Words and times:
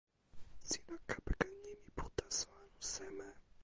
sina 0.67 0.95
kepeken 1.09 1.51
nimi 1.61 1.87
pu 1.95 2.05
taso 2.17 2.47
anu 2.61 2.81
seme? 2.91 3.29